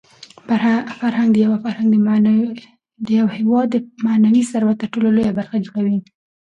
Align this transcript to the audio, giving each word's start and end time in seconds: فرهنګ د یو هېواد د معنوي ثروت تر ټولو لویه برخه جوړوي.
فرهنګ 1.01 1.29
د 3.05 3.07
یو 3.19 3.25
هېواد 3.37 3.67
د 3.71 3.75
معنوي 4.05 4.43
ثروت 4.51 4.77
تر 4.79 4.87
ټولو 4.93 5.07
لویه 5.15 5.33
برخه 5.39 5.55
جوړوي. 5.65 5.97